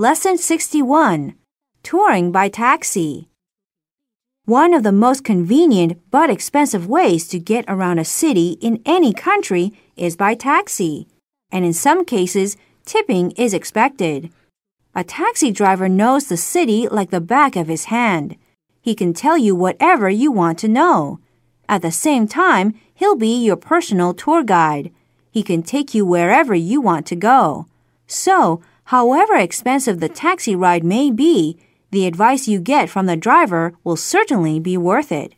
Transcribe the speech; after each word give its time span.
Lesson 0.00 0.38
61 0.38 1.34
Touring 1.82 2.30
by 2.30 2.48
Taxi. 2.48 3.28
One 4.44 4.72
of 4.72 4.84
the 4.84 4.92
most 4.92 5.24
convenient 5.24 5.98
but 6.12 6.30
expensive 6.30 6.86
ways 6.86 7.26
to 7.26 7.40
get 7.40 7.64
around 7.66 7.98
a 7.98 8.04
city 8.04 8.58
in 8.60 8.80
any 8.86 9.12
country 9.12 9.72
is 9.96 10.14
by 10.14 10.36
taxi, 10.36 11.08
and 11.50 11.64
in 11.64 11.72
some 11.72 12.04
cases, 12.04 12.56
tipping 12.84 13.32
is 13.32 13.52
expected. 13.52 14.30
A 14.94 15.02
taxi 15.02 15.50
driver 15.50 15.88
knows 15.88 16.28
the 16.28 16.36
city 16.36 16.86
like 16.86 17.10
the 17.10 17.20
back 17.20 17.56
of 17.56 17.66
his 17.66 17.86
hand. 17.86 18.36
He 18.80 18.94
can 18.94 19.12
tell 19.12 19.36
you 19.36 19.56
whatever 19.56 20.08
you 20.08 20.30
want 20.30 20.60
to 20.60 20.68
know. 20.68 21.18
At 21.68 21.82
the 21.82 21.90
same 21.90 22.28
time, 22.28 22.78
he'll 22.94 23.16
be 23.16 23.44
your 23.44 23.56
personal 23.56 24.14
tour 24.14 24.44
guide. 24.44 24.92
He 25.32 25.42
can 25.42 25.64
take 25.64 25.92
you 25.92 26.06
wherever 26.06 26.54
you 26.54 26.80
want 26.80 27.04
to 27.08 27.16
go. 27.16 27.66
So, 28.06 28.62
However 28.88 29.36
expensive 29.36 30.00
the 30.00 30.08
taxi 30.08 30.56
ride 30.56 30.82
may 30.82 31.10
be, 31.10 31.58
the 31.90 32.06
advice 32.06 32.48
you 32.48 32.58
get 32.58 32.88
from 32.88 33.04
the 33.04 33.16
driver 33.16 33.74
will 33.84 33.96
certainly 33.96 34.58
be 34.58 34.78
worth 34.78 35.12
it. 35.12 35.34